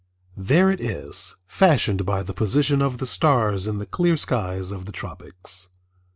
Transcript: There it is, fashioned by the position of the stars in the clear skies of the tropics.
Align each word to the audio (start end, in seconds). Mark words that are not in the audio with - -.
There 0.35 0.71
it 0.71 0.81
is, 0.81 1.35
fashioned 1.45 2.07
by 2.07 2.23
the 2.23 2.33
position 2.33 2.81
of 2.81 2.97
the 2.97 3.05
stars 3.05 3.67
in 3.67 3.77
the 3.77 3.85
clear 3.85 4.17
skies 4.17 4.71
of 4.71 4.85
the 4.85 4.91
tropics. 4.91 5.69